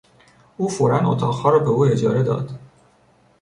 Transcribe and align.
او 0.57 0.67
فورا 0.69 1.11
اتاقها 1.11 1.49
را 1.49 1.59
به 1.59 1.69
او 1.69 1.85
اجاره 1.85 2.23
داد. 2.23 2.59